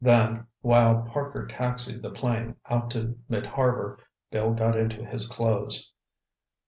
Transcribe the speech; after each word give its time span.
Then 0.03 0.47
while, 0.61 1.03
Parker 1.13 1.45
taxied 1.45 2.01
the 2.01 2.09
plane 2.09 2.55
out 2.67 2.89
to 2.89 3.19
mid 3.29 3.45
harbor, 3.45 3.99
Bill 4.31 4.51
got 4.51 4.75
into 4.75 5.05
his 5.05 5.27
clothes. 5.27 5.91